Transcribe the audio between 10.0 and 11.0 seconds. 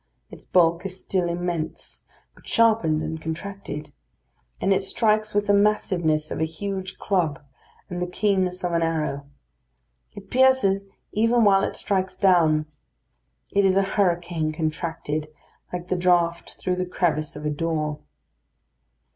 It pierces